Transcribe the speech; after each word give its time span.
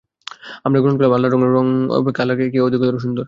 আমরা 0.65 0.79
গ্রহণ 0.79 0.95
করলাম 0.97 1.13
আল্লাহর 1.13 1.33
রং, 1.33 1.43
রঙে 1.55 1.73
আল্লাহ 2.21 2.35
অপেক্ষা 2.35 2.51
কে 2.53 2.59
অধিকতর 2.61 2.95
সুন্দর? 2.97 3.19